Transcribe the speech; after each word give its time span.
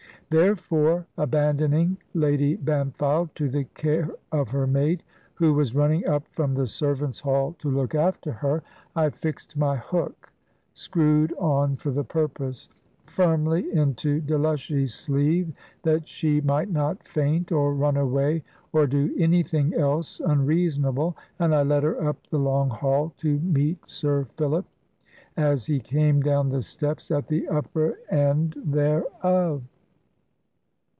Therefore, 0.33 1.05
abandoning 1.17 1.97
Lady 2.13 2.55
Bampfylde 2.55 3.33
to 3.35 3.49
the 3.49 3.65
care 3.73 4.09
of 4.31 4.47
her 4.51 4.65
maid, 4.65 5.03
who 5.33 5.53
was 5.53 5.75
running 5.75 6.07
up 6.07 6.25
from 6.29 6.53
the 6.53 6.67
servants' 6.67 7.19
hall 7.19 7.53
to 7.59 7.69
look 7.69 7.93
after 7.93 8.31
her, 8.31 8.63
I 8.95 9.09
fixed 9.09 9.57
my 9.57 9.75
hook 9.75 10.31
(screwed 10.73 11.33
on 11.33 11.75
for 11.75 11.91
the 11.91 12.05
purpose) 12.05 12.69
firmly 13.05 13.73
into 13.73 14.21
Delushy's 14.21 14.93
sleeve, 14.93 15.51
that 15.83 16.07
she 16.07 16.39
might 16.39 16.71
not 16.71 17.03
faint, 17.03 17.51
or 17.51 17.75
run 17.75 17.97
away, 17.97 18.45
or 18.71 18.87
do 18.87 19.13
anything 19.19 19.73
else 19.73 20.21
unreasonable, 20.21 21.17
and 21.39 21.53
I 21.53 21.63
led 21.63 21.83
her 21.83 22.01
up 22.07 22.25
the 22.27 22.39
long 22.39 22.69
hall 22.69 23.11
to 23.17 23.37
meet 23.39 23.85
Sir 23.85 24.23
Philip, 24.37 24.65
as 25.35 25.65
he 25.65 25.81
came 25.81 26.21
down 26.23 26.47
the 26.47 26.61
steps 26.61 27.11
at 27.11 27.27
the 27.27 27.49
upper 27.49 27.99
end 28.09 28.55
thereof. 28.65 29.63